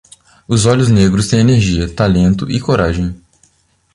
Os 0.47 0.65
olhos 0.65 0.87
negros 0.89 1.27
têm 1.27 1.41
energia, 1.41 1.87
talento 1.87 2.49
e 2.49 2.59
coragem. 2.59 3.15